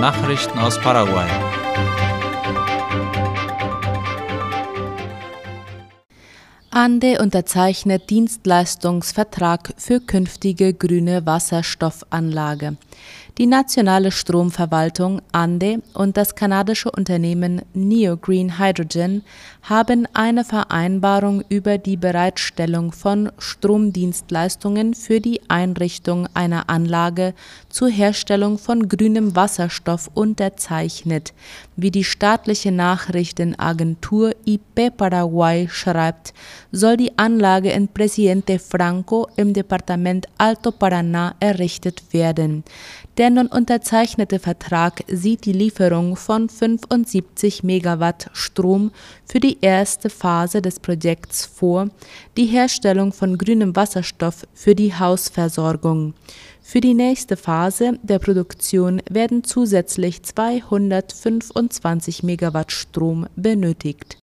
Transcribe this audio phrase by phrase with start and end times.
[0.00, 1.28] Nachrichten aus Paraguay.
[6.70, 12.78] Ande unterzeichnet Dienstleistungsvertrag für künftige grüne Wasserstoffanlage.
[13.38, 19.22] Die nationale Stromverwaltung Ande und das kanadische Unternehmen Neo Green Hydrogen
[19.62, 27.32] haben eine Vereinbarung über die Bereitstellung von Stromdienstleistungen für die Einrichtung einer Anlage
[27.70, 31.32] zur Herstellung von grünem Wasserstoff unterzeichnet,
[31.76, 36.34] wie die staatliche Nachrichtenagentur IP Paraguay schreibt,
[36.72, 42.64] soll die Anlage in Presidente Franco im Departement Alto Paraná errichtet werden.
[43.18, 48.90] Der nun unterzeichnete Vertrag sieht die Lieferung von 75 Megawatt Strom
[49.24, 51.88] für die erste Phase des Projekts vor,
[52.36, 56.14] die Herstellung von grünem Wasserstoff für die Hausversorgung.
[56.62, 64.20] Für die nächste Phase der Produktion werden zusätzlich 225 Megawatt Strom benötigt.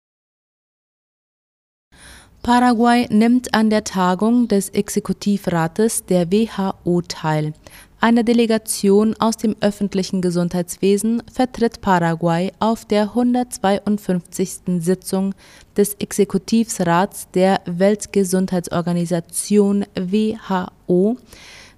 [2.46, 7.56] Paraguay nimmt an der Tagung des Exekutivrats der WHO teil.
[8.02, 14.80] Eine Delegation aus dem öffentlichen Gesundheitswesen vertritt Paraguay auf der 152.
[14.80, 15.34] Sitzung
[15.76, 21.18] des Exekutivrats der Weltgesundheitsorganisation WHO,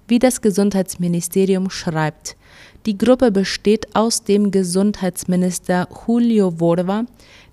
[0.08, 2.36] wie das Gesundheitsministerium schreibt.
[2.84, 7.04] Die Gruppe besteht aus dem Gesundheitsminister Julio Borba,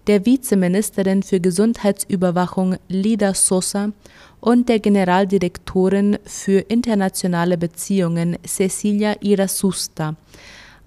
[0.08, 3.92] der Vizeministerin für Gesundheitsüberwachung Lida Sosa
[4.40, 10.16] und der Generaldirektorin für internationale Beziehungen Cecilia Irasusta.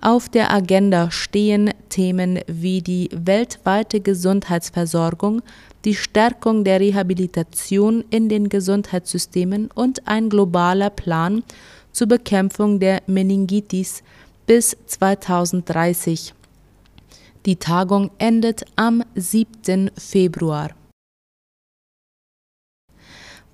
[0.00, 5.42] Auf der Agenda stehen Themen wie die weltweite Gesundheitsversorgung,
[5.84, 11.42] die Stärkung der Rehabilitation in den Gesundheitssystemen und ein globaler Plan
[11.90, 14.04] zur Bekämpfung der Meningitis
[14.46, 16.34] bis 2030.
[17.46, 19.90] Die Tagung endet am 7.
[19.96, 20.70] Februar.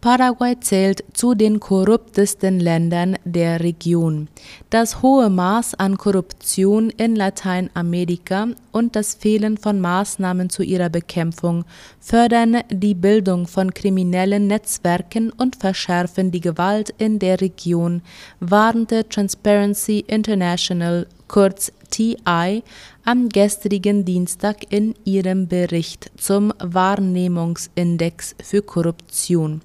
[0.05, 4.29] Paraguay zählt zu den korruptesten Ländern der Region.
[4.69, 11.65] Das hohe Maß an Korruption in Lateinamerika und das Fehlen von Maßnahmen zu ihrer Bekämpfung
[12.01, 18.03] fördern die Bildung von kriminellen Netzwerken und verschärfen die Gewalt in der Region,
[18.41, 22.63] warnte Transparency International kurz TI
[23.05, 29.63] am gestrigen Dienstag in ihrem Bericht zum Wahrnehmungsindex für Korruption.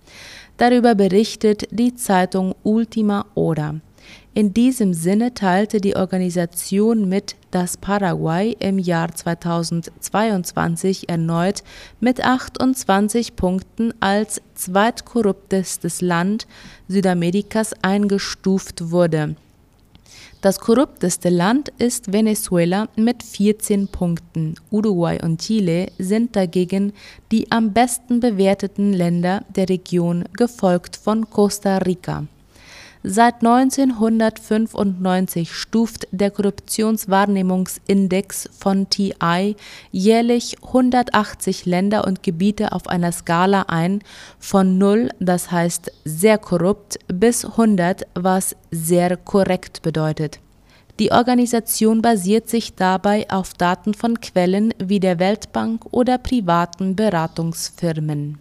[0.58, 3.76] Darüber berichtet die Zeitung Ultima Hora.
[4.34, 11.64] In diesem Sinne teilte die Organisation mit, dass Paraguay im Jahr 2022 erneut
[12.00, 16.48] mit 28 Punkten als zweitkorruptestes Land
[16.88, 19.36] Südamerikas eingestuft wurde.
[20.42, 24.56] Das korrupteste Land ist Venezuela mit 14 Punkten.
[24.72, 26.94] Uruguay und Chile sind dagegen
[27.30, 32.26] die am besten bewerteten Länder der Region, gefolgt von Costa Rica.
[33.02, 39.56] Seit 1995 stuft der Korruptionswahrnehmungsindex von TI
[39.92, 44.02] jährlich 180 Länder und Gebiete auf einer Skala ein,
[44.38, 50.42] von 0, das heißt sehr korrupt, bis 100, was sehr korrekt bedeutet.
[51.00, 58.40] Die Organisation basiert sich dabei auf Daten von Quellen wie der Weltbank oder privaten Beratungsfirmen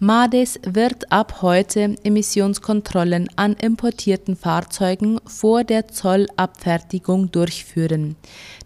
[0.00, 8.14] MADES wird ab heute Emissionskontrollen an importierten Fahrzeugen vor der Zollabfertigung durchführen.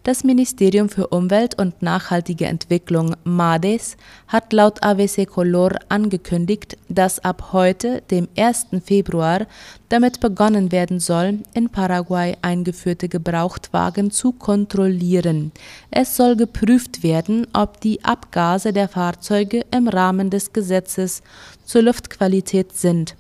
[0.03, 3.97] Das Ministerium für Umwelt und nachhaltige Entwicklung MADES
[4.29, 8.67] hat laut AWC Color angekündigt, dass ab heute, dem 1.
[8.85, 9.47] Februar,
[9.93, 15.53] damit begonnen werden soll, in Paraguay eingeführte Gebrauchtwagen zu kontrollieren.
[15.91, 21.23] Es soll geprüft werden, ob die Abgase der Fahrzeuge im Rahmen des Gesetzes
[21.67, 23.17] zur Luftqualität sind.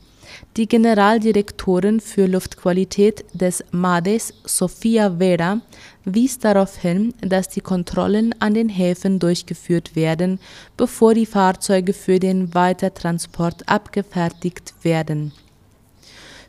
[0.56, 5.60] Die Generaldirektorin für Luftqualität des MADES, Sofia Vera,
[6.06, 10.40] wies darauf hin, dass die Kontrollen an den Häfen durchgeführt werden,
[10.78, 15.32] bevor die Fahrzeuge für den Weitertransport abgefertigt werden.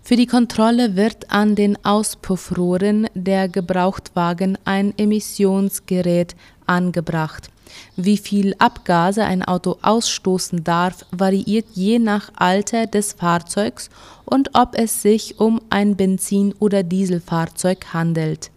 [0.05, 6.35] Für die Kontrolle wird an den Auspuffrohren der Gebrauchtwagen ein Emissionsgerät
[6.65, 7.49] angebracht.
[7.95, 13.89] Wie viel Abgase ein Auto ausstoßen darf, variiert je nach Alter des Fahrzeugs
[14.25, 18.51] und ob es sich um ein Benzin- oder Dieselfahrzeug handelt.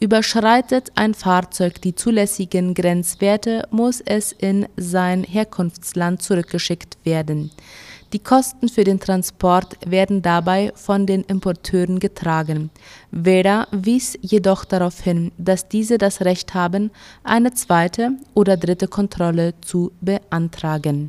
[0.00, 7.50] Überschreitet ein Fahrzeug die zulässigen Grenzwerte, muss es in sein Herkunftsland zurückgeschickt werden.
[8.12, 12.68] Die Kosten für den Transport werden dabei von den Importeuren getragen.
[13.10, 16.90] Vera wies jedoch darauf hin, dass diese das Recht haben,
[17.24, 21.08] eine zweite oder dritte Kontrolle zu beantragen.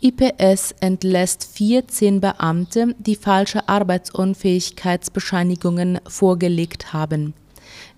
[0.00, 7.34] IPS entlässt 14 Beamte, die falsche Arbeitsunfähigkeitsbescheinigungen vorgelegt haben.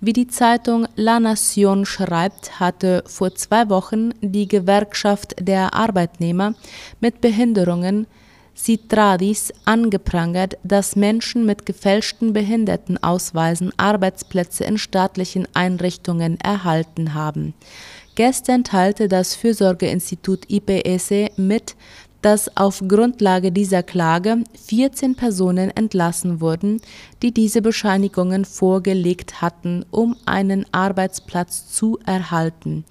[0.00, 6.54] Wie die Zeitung La Nation schreibt, hatte vor zwei Wochen die Gewerkschaft der Arbeitnehmer
[7.00, 8.06] mit Behinderungen
[8.54, 17.54] Citradis angeprangert, dass Menschen mit gefälschten Behindertenausweisen Arbeitsplätze in staatlichen Einrichtungen erhalten haben.
[18.16, 21.76] Gestern teilte das Fürsorgeinstitut IPS mit,
[22.26, 26.80] dass auf Grundlage dieser Klage 14 Personen entlassen wurden,
[27.22, 32.84] die diese Bescheinigungen vorgelegt hatten, um einen Arbeitsplatz zu erhalten.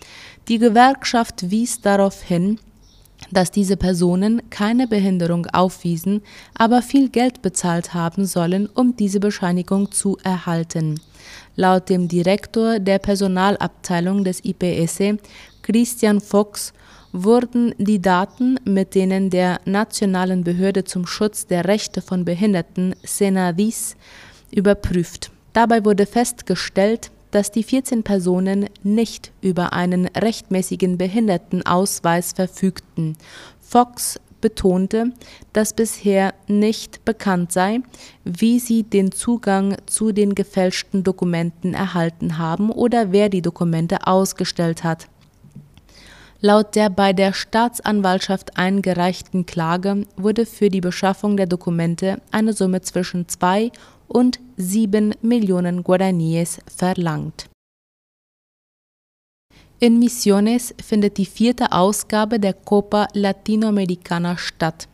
[0.47, 2.61] Die Gewerkschaft wies darauf hin,
[3.29, 6.21] dass diese Personen keine Behinderung aufwiesen,
[6.57, 11.01] aber viel Geld bezahlt haben sollen, um diese Bescheinigung zu erhalten.
[11.57, 15.19] Laut dem Direktor der Personalabteilung des IPS,
[15.61, 16.71] Christian Fox,
[17.15, 23.95] wurden die Daten, mit denen der Nationalen Behörde zum Schutz der Rechte von Behinderten Senadis
[24.51, 25.31] überprüft.
[25.53, 33.17] Dabei wurde festgestellt, dass die 14 Personen nicht über einen rechtmäßigen Behindertenausweis verfügten.
[33.61, 35.11] Fox betonte,
[35.53, 37.79] dass bisher nicht bekannt sei,
[38.25, 44.83] wie sie den Zugang zu den gefälschten Dokumenten erhalten haben oder wer die Dokumente ausgestellt
[44.83, 45.07] hat.
[46.41, 52.81] Laut der bei der Staatsanwaltschaft eingereichten Klage wurde für die Beschaffung der Dokumente eine Summe
[52.81, 53.71] zwischen 2
[54.07, 57.49] und 7 Millionen Guaraníes verlangt
[59.79, 64.87] in Misiones findet die vierte Ausgabe der Copa Latinoamericana statt.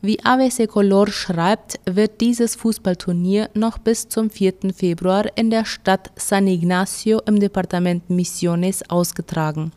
[0.00, 4.72] Wie ABC Color schreibt, wird dieses Fußballturnier noch bis zum 4.
[4.74, 9.72] Februar in der Stadt San Ignacio im Departement Misiones ausgetragen.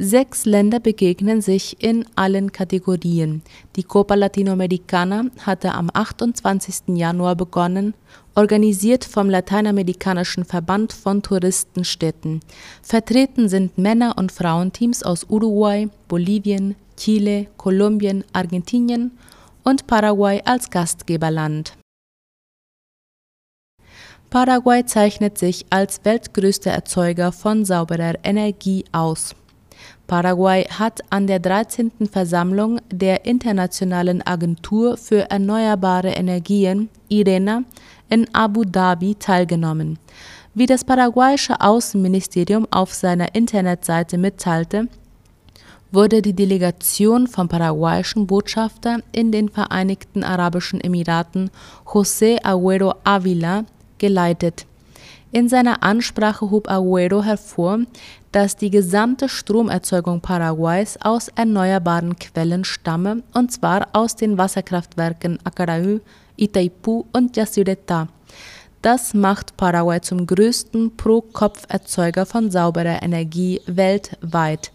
[0.00, 3.42] Sechs Länder begegnen sich in allen Kategorien.
[3.74, 6.96] Die Copa Latinoamericana hatte am 28.
[6.96, 7.94] Januar begonnen,
[8.36, 12.42] organisiert vom Lateinamerikanischen Verband von Touristenstädten.
[12.80, 19.18] Vertreten sind Männer- und Frauenteams aus Uruguay, Bolivien, Chile, Kolumbien, Argentinien
[19.64, 21.76] und Paraguay als Gastgeberland.
[24.30, 29.34] Paraguay zeichnet sich als weltgrößter Erzeuger von sauberer Energie aus.
[30.08, 32.08] Paraguay hat an der 13.
[32.10, 37.64] Versammlung der Internationalen Agentur für Erneuerbare Energien IRENA
[38.08, 39.98] in Abu Dhabi teilgenommen.
[40.54, 44.88] Wie das paraguayische Außenministerium auf seiner Internetseite mitteilte,
[45.92, 51.50] wurde die Delegation vom paraguayischen Botschafter in den Vereinigten Arabischen Emiraten
[51.84, 53.66] José Agüero Ávila
[53.98, 54.64] geleitet.
[55.32, 57.80] In seiner Ansprache hob Agüero hervor,
[58.32, 66.00] dass die gesamte Stromerzeugung Paraguays aus erneuerbaren Quellen stamme, und zwar aus den Wasserkraftwerken Acaraú,
[66.36, 68.08] Itaipu und Yacyretá.
[68.82, 74.70] Das macht Paraguay zum größten Pro-Kopf-Erzeuger von sauberer Energie weltweit.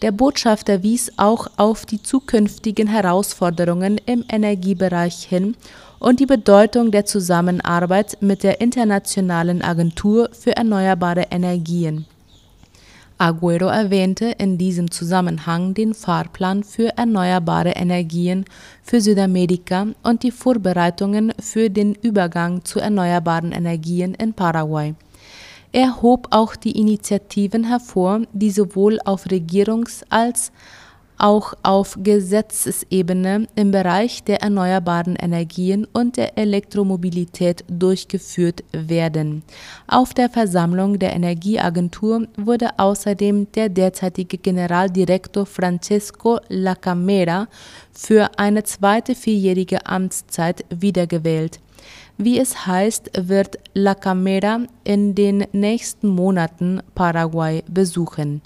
[0.00, 5.56] Der Botschafter wies auch auf die zukünftigen Herausforderungen im Energiebereich hin
[5.98, 12.06] und die Bedeutung der Zusammenarbeit mit der Internationalen Agentur für Erneuerbare Energien.
[13.24, 18.44] Agüero erwähnte in diesem Zusammenhang den Fahrplan für erneuerbare Energien
[18.82, 24.94] für Südamerika und die Vorbereitungen für den Übergang zu erneuerbaren Energien in Paraguay.
[25.72, 30.52] Er hob auch die Initiativen hervor, die sowohl auf Regierungs- als
[31.18, 39.42] auch auf Gesetzesebene im Bereich der erneuerbaren Energien und der Elektromobilität durchgeführt werden.
[39.86, 47.48] Auf der Versammlung der Energieagentur wurde außerdem der derzeitige Generaldirektor Francesco Lacamera
[47.92, 51.60] für eine zweite vierjährige Amtszeit wiedergewählt.
[52.16, 58.40] Wie es heißt, wird Lacamera in den nächsten Monaten Paraguay besuchen.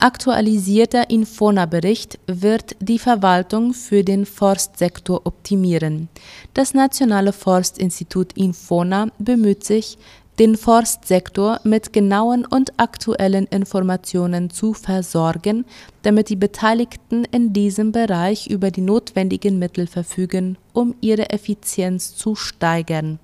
[0.00, 6.08] Aktualisierter Infona-Bericht wird die Verwaltung für den Forstsektor optimieren.
[6.54, 9.98] Das Nationale Forstinstitut Infona bemüht sich,
[10.38, 15.64] den Forstsektor mit genauen und aktuellen Informationen zu versorgen,
[16.02, 22.36] damit die Beteiligten in diesem Bereich über die notwendigen Mittel verfügen, um ihre Effizienz zu
[22.36, 23.18] steigern.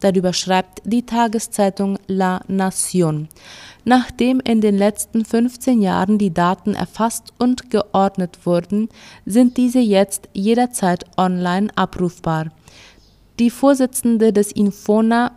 [0.00, 3.28] Darüber schreibt die Tageszeitung La Nation.
[3.84, 8.88] Nachdem in den letzten 15 Jahren die Daten erfasst und geordnet wurden,
[9.24, 12.52] sind diese jetzt jederzeit online abrufbar.
[13.38, 15.32] Die Vorsitzende des Infona,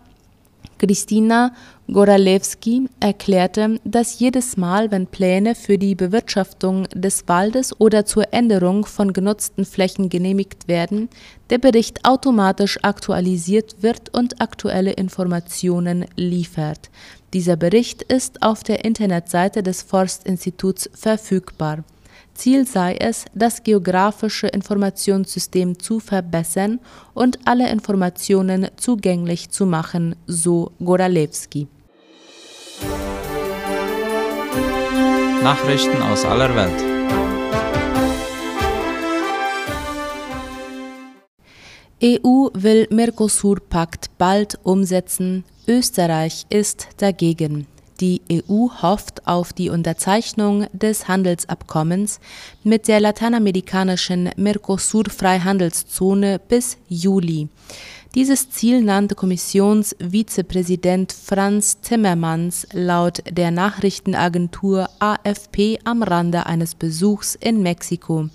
[0.81, 1.53] Christina
[1.91, 8.87] Goralewski erklärte, dass jedes Mal, wenn Pläne für die Bewirtschaftung des Waldes oder zur Änderung
[8.87, 11.09] von genutzten Flächen genehmigt werden,
[11.51, 16.89] der Bericht automatisch aktualisiert wird und aktuelle Informationen liefert.
[17.33, 21.83] Dieser Bericht ist auf der Internetseite des Forstinstituts verfügbar.
[22.33, 26.79] Ziel sei es, das geografische Informationssystem zu verbessern
[27.13, 31.67] und alle Informationen zugänglich zu machen, so Goralewski.
[35.43, 36.91] Nachrichten aus aller Welt.
[42.03, 47.67] EU will Mercosur-Pakt bald umsetzen, Österreich ist dagegen.
[48.01, 52.19] Die EU hofft auf die Unterzeichnung des Handelsabkommens
[52.63, 57.49] mit der lateinamerikanischen Mercosur-Freihandelszone bis Juli.
[58.15, 67.61] Dieses Ziel nannte Kommissionsvizepräsident Franz Timmermans laut der Nachrichtenagentur AFP am Rande eines Besuchs in
[67.61, 68.29] Mexiko.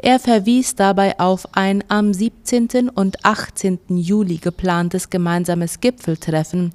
[0.00, 2.88] Er verwies dabei auf ein am 17.
[2.88, 3.80] und 18.
[3.88, 6.72] Juli geplantes gemeinsames Gipfeltreffen.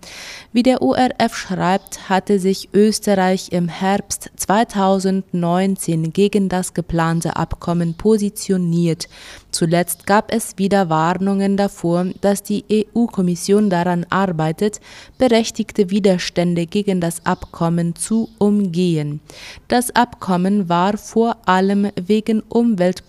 [0.52, 9.08] Wie der ORF schreibt, hatte sich Österreich im Herbst 2019 gegen das geplante Abkommen positioniert.
[9.52, 14.82] Zuletzt gab es wieder Warnungen davor, dass die EU-Kommission daran arbeitet,
[15.18, 19.22] berechtigte Widerstände gegen das Abkommen zu umgehen.
[19.70, 22.42] Das Abkommen war vor allem wegen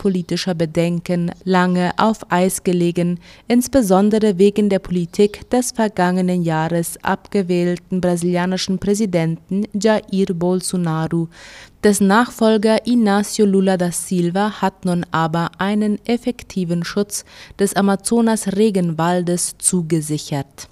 [0.04, 3.18] umweltpolitischer Bedenken lange auf Eis gelegen,
[3.48, 11.28] insbesondere wegen der Politik des vergangenen Jahres abgewählten brasilianischen Präsidenten Jair Bolsonaro,
[11.82, 17.24] dessen Nachfolger Inácio Lula da Silva hat nun aber einen effektiven Schutz
[17.58, 20.68] des Amazonas-Regenwaldes zugesichert.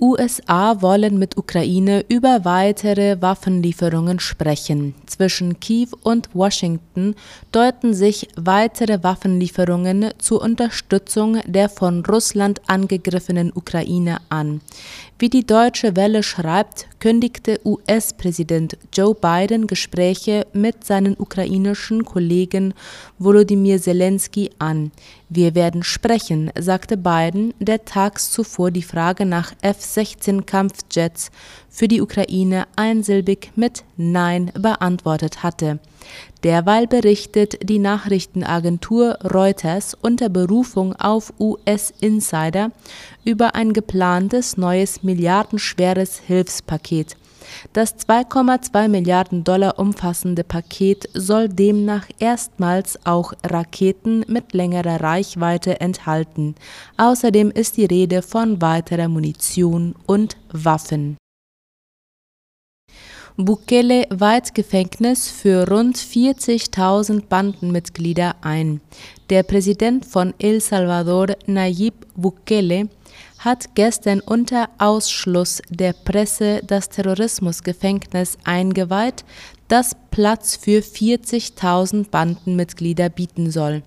[0.00, 4.94] USA wollen mit Ukraine über weitere Waffenlieferungen sprechen.
[5.06, 7.16] Zwischen Kiew und Washington
[7.50, 14.60] deuten sich weitere Waffenlieferungen zur Unterstützung der von Russland angegriffenen Ukraine an.
[15.18, 22.74] Wie die Deutsche Welle schreibt, kündigte US-Präsident Joe Biden Gespräche mit seinen ukrainischen Kollegen
[23.18, 24.90] Volodymyr Zelensky an.
[25.28, 31.30] Wir werden sprechen, sagte Biden, der tags zuvor die Frage nach F-16 Kampfjets
[31.68, 35.78] für die Ukraine einsilbig mit Nein beantwortet hatte.
[36.44, 42.70] Derweil berichtet die Nachrichtenagentur Reuters unter Berufung auf US-Insider
[43.24, 47.16] über ein geplantes neues milliardenschweres Hilfspaket.
[47.72, 56.54] Das 2,2 Milliarden Dollar umfassende Paket soll demnach erstmals auch Raketen mit längerer Reichweite enthalten.
[56.96, 61.16] Außerdem ist die Rede von weiterer Munition und Waffen.
[63.40, 68.80] Bukele weiht Gefängnis für rund 40.000 Bandenmitglieder ein.
[69.30, 72.88] Der Präsident von El Salvador, Nayib Bukele,
[73.38, 79.24] hat gestern unter Ausschluss der Presse das Terrorismusgefängnis eingeweiht,
[79.68, 83.84] das Platz für 40.000 Bandenmitglieder bieten soll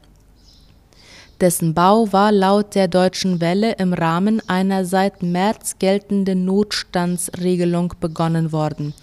[1.42, 8.52] dessen Bau war laut der Deutschen Welle im Rahmen einer seit März geltenden Notstandsregelung begonnen
[8.52, 8.94] worden.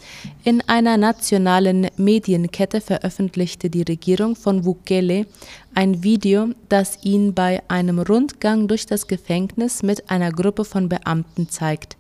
[0.45, 5.27] In einer nationalen Medienkette veröffentlichte die Regierung von Bukele
[5.75, 11.49] ein Video, das ihn bei einem Rundgang durch das Gefängnis mit einer Gruppe von Beamten
[11.49, 11.97] zeigt.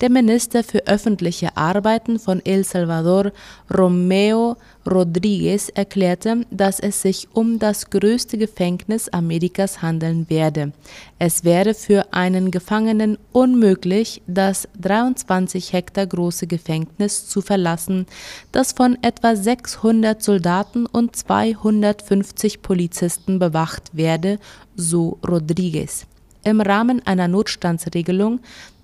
[0.00, 3.32] Der Minister für öffentliche Arbeiten von El Salvador,
[3.76, 4.56] Romeo
[4.90, 10.72] Rodriguez, erklärte, dass es sich um das größte Gefängnis Amerikas handeln werde.
[11.18, 18.06] Es wäre für einen Gefangenen unmöglich, das 23 Hektar große Gefängnis zu verlassen,
[18.52, 24.38] das von etwa 600 Soldaten und 250 Polizisten bewacht werde,
[24.76, 26.06] so Rodriguez.
[26.42, 28.40] Im Rahmen einer Notstandsregelung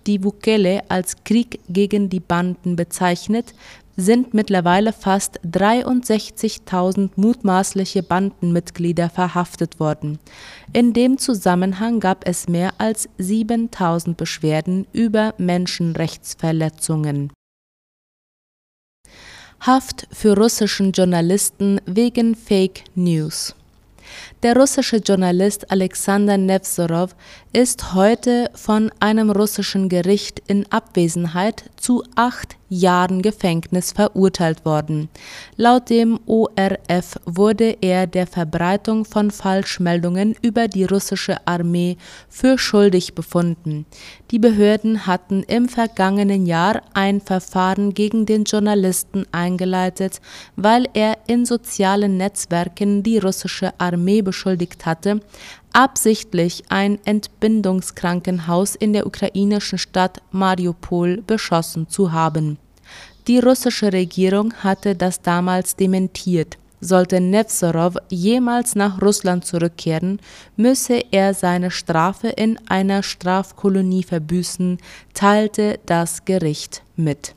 [0.06, 3.54] die Bukele als Krieg gegen die Banden bezeichnet,
[3.96, 10.18] sind mittlerweile fast 63.000 mutmaßliche Bandenmitglieder verhaftet worden.
[10.72, 17.32] In dem Zusammenhang gab es mehr als 7.000 Beschwerden über Menschenrechtsverletzungen.
[19.60, 23.54] Haft für russischen Journalisten wegen Fake News.
[24.43, 27.16] Der russische Journalist Alexander Nevzorov
[27.55, 35.08] ist heute von einem russischen Gericht in Abwesenheit zu acht Jahren Gefängnis verurteilt worden.
[35.56, 41.96] Laut dem ORF wurde er der Verbreitung von Falschmeldungen über die russische Armee
[42.28, 43.87] für schuldig befunden.
[44.30, 50.20] Die Behörden hatten im vergangenen Jahr ein Verfahren gegen den Journalisten eingeleitet,
[50.56, 55.20] weil er in sozialen Netzwerken die russische Armee beschuldigt hatte,
[55.76, 62.56] absichtlich ein Entbindungskrankenhaus in der ukrainischen Stadt Mariupol beschossen zu haben.
[63.26, 66.56] Die russische Regierung hatte das damals dementiert.
[66.80, 70.18] Sollte Nevzorov jemals nach Russland zurückkehren,
[70.56, 74.78] müsse er seine Strafe in einer Strafkolonie verbüßen,
[75.12, 77.35] teilte das Gericht mit.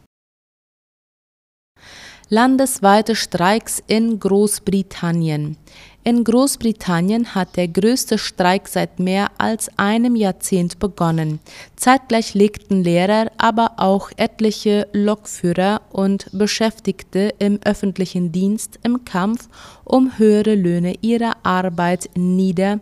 [2.31, 5.57] Landesweite Streiks in Großbritannien.
[6.05, 11.39] In Großbritannien hat der größte Streik seit mehr als einem Jahrzehnt begonnen.
[11.75, 19.49] Zeitgleich legten Lehrer, aber auch etliche Lokführer und Beschäftigte im öffentlichen Dienst im Kampf
[19.83, 22.79] um höhere Löhne ihre Arbeit nieder,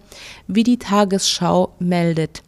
[0.47, 2.43] wie die Tagesschau meldet.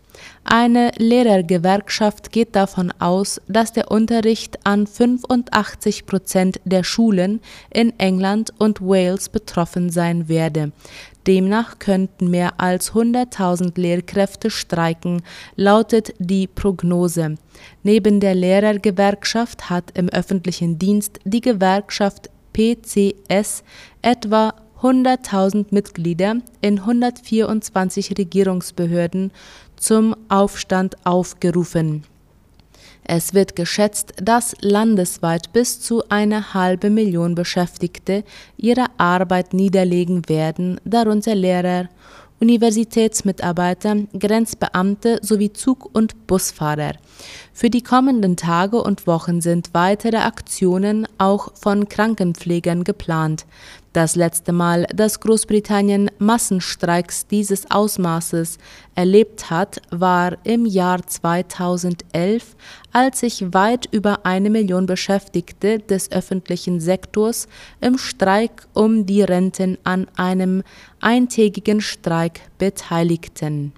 [0.52, 7.40] Eine Lehrergewerkschaft geht davon aus, dass der Unterricht an 85 Prozent der Schulen
[7.72, 10.72] in England und Wales betroffen sein werde.
[11.28, 15.22] Demnach könnten mehr als 100.000 Lehrkräfte streiken,
[15.56, 17.36] lautet die Prognose.
[17.84, 23.64] Neben der Lehrergewerkschaft hat im öffentlichen Dienst die Gewerkschaft PCS
[24.02, 29.32] etwa 100.000 Mitglieder in 124 Regierungsbehörden
[29.76, 32.04] zum Aufstand aufgerufen.
[33.04, 38.24] Es wird geschätzt, dass landesweit bis zu eine halbe Million Beschäftigte
[38.56, 41.90] ihre Arbeit niederlegen werden, darunter Lehrer,
[42.40, 46.94] Universitätsmitarbeiter, Grenzbeamte sowie Zug- und Busfahrer.
[47.60, 53.46] Für die kommenden Tage und Wochen sind weitere Aktionen auch von Krankenpflegern geplant.
[53.92, 58.60] Das letzte Mal, dass Großbritannien Massenstreiks dieses Ausmaßes
[58.96, 62.56] erlebt hat, war im Jahr 2011,
[62.94, 67.50] als sich weit über eine Million Beschäftigte des öffentlichen Sektors
[67.82, 70.64] im Streik um die Renten an einem
[71.02, 73.74] eintägigen Streik beteiligten.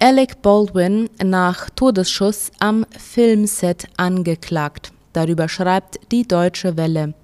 [0.00, 4.92] Alec Baldwin nach Todesschuss am Filmset angeklagt.
[5.12, 7.14] Darüber schreibt die Deutsche Welle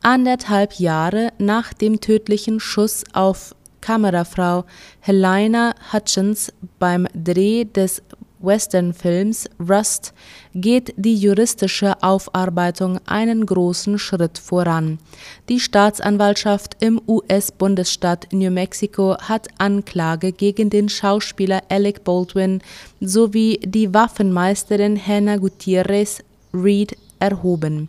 [0.00, 4.64] anderthalb Jahre nach dem tödlichen Schuss auf Kamerafrau
[5.00, 8.00] Helena Hutchins beim Dreh des
[8.44, 10.12] Westernfilms Rust
[10.54, 14.98] geht die juristische Aufarbeitung einen großen Schritt voran.
[15.48, 22.60] Die Staatsanwaltschaft im US-Bundesstaat New Mexico hat Anklage gegen den Schauspieler Alec Baldwin
[23.00, 26.20] sowie die Waffenmeisterin Hannah Gutierrez
[26.52, 27.88] Reed erhoben.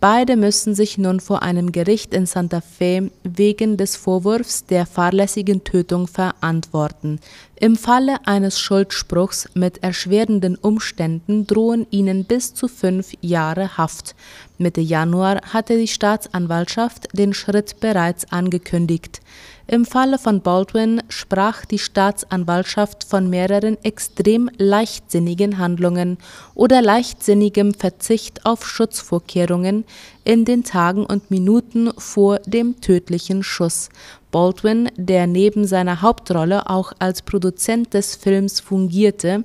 [0.00, 5.64] Beide müssen sich nun vor einem Gericht in Santa Fe wegen des Vorwurfs der fahrlässigen
[5.64, 7.20] Tötung verantworten.
[7.60, 14.16] Im Falle eines Schuldspruchs mit erschwerenden Umständen drohen ihnen bis zu fünf Jahre Haft.
[14.58, 19.20] Mitte Januar hatte die Staatsanwaltschaft den Schritt bereits angekündigt.
[19.66, 26.18] Im Falle von Baldwin sprach die Staatsanwaltschaft von mehreren extrem leichtsinnigen Handlungen
[26.54, 29.84] oder leichtsinnigem Verzicht auf Schutzvorkehrungen
[30.24, 33.88] in den Tagen und Minuten vor dem tödlichen Schuss.
[34.34, 39.44] Baldwin, der neben seiner Hauptrolle auch als Produzent des Films fungierte,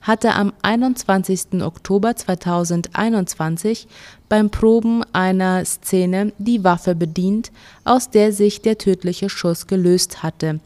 [0.00, 1.60] hatte am 21.
[1.60, 3.88] Oktober 2021
[4.28, 7.50] beim Proben einer Szene die Waffe bedient,
[7.82, 10.60] aus der sich der tödliche Schuss gelöst hatte.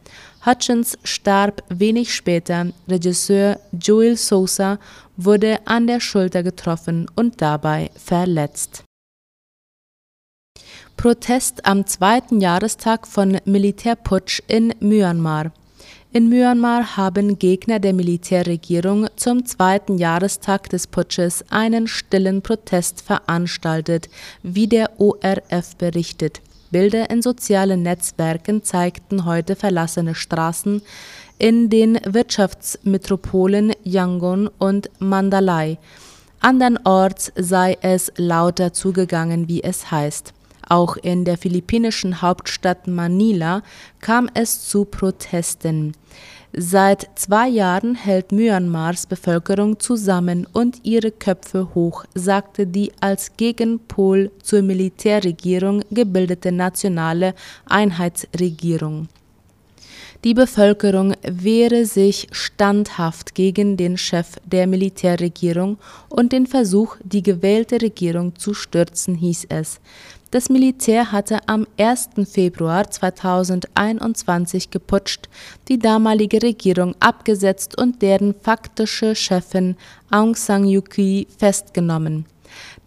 [0.45, 4.77] Hutchins starb wenig später, Regisseur Joel Sosa
[5.17, 8.83] wurde an der Schulter getroffen und dabei verletzt.
[11.03, 15.51] Protest am zweiten Jahrestag von Militärputsch in Myanmar.
[16.13, 24.07] In Myanmar haben Gegner der Militärregierung zum zweiten Jahrestag des Putsches einen stillen Protest veranstaltet,
[24.43, 26.39] wie der ORF berichtet.
[26.71, 30.81] Bilder in sozialen Netzwerken zeigten heute verlassene Straßen
[31.37, 35.79] in den Wirtschaftsmetropolen Yangon und Mandalay.
[36.39, 40.33] Andernorts sei es lauter zugegangen, wie es heißt.
[40.73, 43.61] Auch in der philippinischen Hauptstadt Manila
[44.01, 45.93] kam es zu Protesten.
[46.51, 54.31] Seit zwei Jahren hält Myanmars Bevölkerung zusammen und ihre Köpfe hoch, sagte die als Gegenpol
[54.41, 57.35] zur Militärregierung gebildete nationale
[57.67, 59.09] Einheitsregierung.
[60.23, 65.77] Die Bevölkerung wehre sich standhaft gegen den Chef der Militärregierung
[66.09, 69.79] und den Versuch, die gewählte Regierung zu stürzen, hieß es.
[70.33, 72.09] Das Militär hatte am 1.
[72.27, 75.29] Februar 2021 geputscht,
[75.67, 79.75] die damalige Regierung abgesetzt und deren faktische Chefin
[80.09, 82.25] Aung San Suu Kyi festgenommen.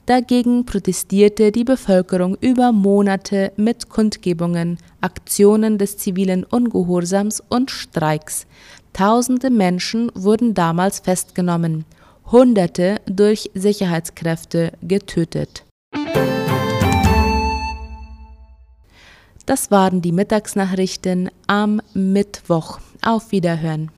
[0.07, 8.49] Dagegen protestierte die Bevölkerung über Monate mit Kundgebungen, Aktionen des zivilen Ungehorsams und Streiks.
[8.93, 11.85] Tausende Menschen wurden damals festgenommen,
[12.33, 15.66] Hunderte durch Sicherheitskräfte getötet.
[19.47, 22.81] Das waren die Mittagsnachrichten am Mittwoch.
[23.03, 23.93] Auf Wiederhören.